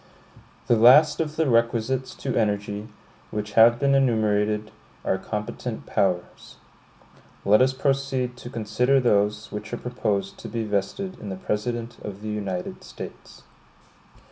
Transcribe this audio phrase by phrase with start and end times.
[0.65, 2.87] The last of the requisites to energy,
[3.29, 4.71] which have been enumerated,
[5.05, 6.55] are competent powers.
[7.45, 11.99] Let us proceed to consider those which are proposed to be vested in the President
[11.99, 13.43] of the United States.